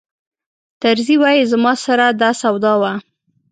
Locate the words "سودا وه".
2.41-2.91